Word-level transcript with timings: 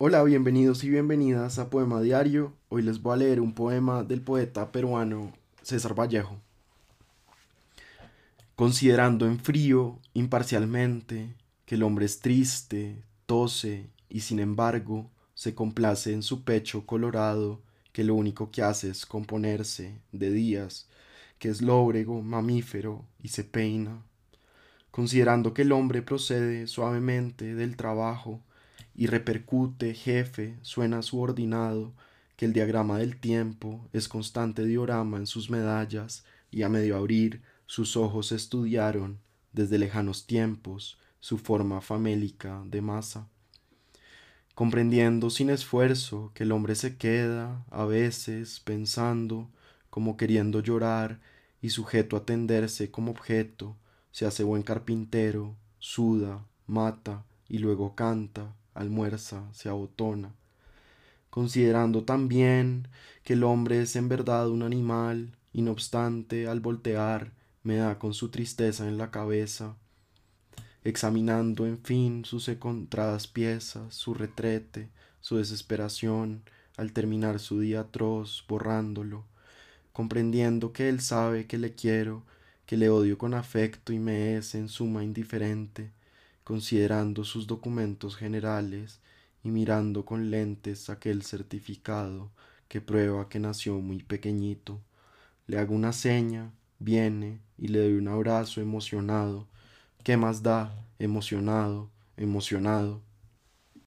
Hola, 0.00 0.22
bienvenidos 0.22 0.84
y 0.84 0.90
bienvenidas 0.90 1.58
a 1.58 1.70
Poema 1.70 2.00
Diario. 2.00 2.54
Hoy 2.68 2.82
les 2.82 3.02
voy 3.02 3.14
a 3.14 3.16
leer 3.16 3.40
un 3.40 3.52
poema 3.52 4.04
del 4.04 4.20
poeta 4.20 4.70
peruano 4.70 5.32
César 5.62 5.98
Vallejo. 5.98 6.36
Considerando 8.54 9.26
en 9.26 9.40
frío, 9.40 9.98
imparcialmente, 10.14 11.34
que 11.66 11.74
el 11.74 11.82
hombre 11.82 12.06
es 12.06 12.20
triste, 12.20 13.02
tose 13.26 13.90
y 14.08 14.20
sin 14.20 14.38
embargo 14.38 15.10
se 15.34 15.56
complace 15.56 16.12
en 16.12 16.22
su 16.22 16.44
pecho 16.44 16.86
colorado, 16.86 17.60
que 17.90 18.04
lo 18.04 18.14
único 18.14 18.52
que 18.52 18.62
hace 18.62 18.90
es 18.90 19.04
componerse 19.04 20.00
de 20.12 20.30
días, 20.30 20.86
que 21.40 21.48
es 21.48 21.60
lóbrego, 21.60 22.22
mamífero 22.22 23.04
y 23.20 23.30
se 23.30 23.42
peina. 23.42 24.00
Considerando 24.92 25.54
que 25.54 25.62
el 25.62 25.72
hombre 25.72 26.02
procede 26.02 26.68
suavemente 26.68 27.56
del 27.56 27.76
trabajo, 27.76 28.40
y 28.98 29.06
repercute, 29.06 29.94
jefe, 29.94 30.58
suena 30.62 31.02
subordinado, 31.02 31.94
que 32.36 32.46
el 32.46 32.52
diagrama 32.52 32.98
del 32.98 33.16
tiempo 33.16 33.88
es 33.92 34.08
constante 34.08 34.64
diorama 34.64 35.18
en 35.18 35.28
sus 35.28 35.50
medallas, 35.50 36.24
y 36.50 36.62
a 36.62 36.68
medio 36.68 36.96
abrir 36.96 37.40
sus 37.66 37.96
ojos 37.96 38.32
estudiaron, 38.32 39.20
desde 39.52 39.78
lejanos 39.78 40.26
tiempos, 40.26 40.98
su 41.20 41.38
forma 41.38 41.80
famélica 41.80 42.60
de 42.66 42.82
masa. 42.82 43.28
Comprendiendo 44.56 45.30
sin 45.30 45.50
esfuerzo 45.50 46.32
que 46.34 46.42
el 46.42 46.50
hombre 46.50 46.74
se 46.74 46.96
queda, 46.96 47.64
a 47.70 47.84
veces, 47.84 48.58
pensando, 48.58 49.48
como 49.90 50.16
queriendo 50.16 50.58
llorar, 50.58 51.20
y 51.62 51.70
sujeto 51.70 52.16
a 52.16 52.24
tenderse 52.24 52.90
como 52.90 53.12
objeto, 53.12 53.76
se 54.10 54.26
hace 54.26 54.42
buen 54.42 54.64
carpintero, 54.64 55.54
suda, 55.78 56.44
mata, 56.66 57.24
y 57.48 57.58
luego 57.58 57.94
canta, 57.94 58.56
almuerza, 58.78 59.44
se 59.52 59.68
abotona, 59.68 60.32
considerando 61.30 62.04
también 62.04 62.88
que 63.24 63.34
el 63.34 63.44
hombre 63.44 63.82
es 63.82 63.96
en 63.96 64.08
verdad 64.08 64.48
un 64.48 64.62
animal, 64.62 65.36
y 65.52 65.62
no 65.62 65.72
obstante 65.72 66.46
al 66.46 66.60
voltear 66.60 67.32
me 67.62 67.76
da 67.76 67.98
con 67.98 68.14
su 68.14 68.30
tristeza 68.30 68.88
en 68.88 68.96
la 68.96 69.10
cabeza, 69.10 69.76
examinando 70.84 71.66
en 71.66 71.78
fin 71.78 72.24
sus 72.24 72.48
encontradas 72.48 73.26
piezas, 73.26 73.94
su 73.94 74.14
retrete, 74.14 74.88
su 75.20 75.36
desesperación, 75.36 76.42
al 76.76 76.92
terminar 76.92 77.40
su 77.40 77.60
día 77.60 77.80
atroz, 77.80 78.44
borrándolo, 78.48 79.24
comprendiendo 79.92 80.72
que 80.72 80.88
él 80.88 81.00
sabe 81.00 81.46
que 81.46 81.58
le 81.58 81.74
quiero, 81.74 82.22
que 82.66 82.76
le 82.76 82.88
odio 82.88 83.18
con 83.18 83.34
afecto 83.34 83.92
y 83.92 83.98
me 83.98 84.36
es 84.36 84.54
en 84.54 84.68
suma 84.68 85.02
indiferente, 85.02 85.90
considerando 86.48 87.24
sus 87.24 87.46
documentos 87.46 88.16
generales 88.16 89.00
y 89.44 89.50
mirando 89.50 90.06
con 90.06 90.30
lentes 90.32 90.90
aquel 90.90 91.22
certificado 91.22 92.30
que 92.68 92.80
prueba 92.80 93.28
que 93.28 93.38
nació 93.38 93.74
muy 93.80 94.02
pequeñito. 94.02 94.80
Le 95.46 95.58
hago 95.58 95.74
una 95.74 95.92
seña, 95.92 96.52
viene 96.80 97.40
y 97.58 97.68
le 97.68 97.80
doy 97.80 97.94
un 97.94 98.08
abrazo 98.08 98.60
emocionado. 98.62 99.46
¿Qué 100.04 100.16
más 100.16 100.42
da? 100.42 100.74
Emocionado, 100.98 101.90
emocionado. 102.16 103.02